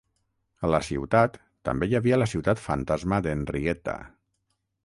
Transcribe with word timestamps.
A 0.67 0.69
la 0.75 0.79
ciutat 0.87 1.37
també 1.69 1.91
hi 1.91 1.95
havia 1.99 2.21
la 2.21 2.29
ciutat 2.33 2.65
fantasma 2.65 3.23
d'Henrietta. 3.27 3.99